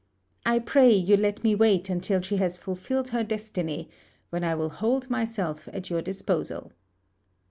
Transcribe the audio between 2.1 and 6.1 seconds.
she has fulfilled her destiny, when I will hold myself at your